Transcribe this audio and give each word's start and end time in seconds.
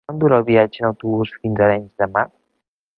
Quant 0.09 0.19
dura 0.21 0.37
el 0.41 0.45
viatge 0.47 0.81
en 0.83 0.87
autobús 0.89 1.35
fins 1.43 1.61
a 1.63 1.69
Arenys 1.69 1.95
de 2.05 2.13
Mar? 2.19 2.29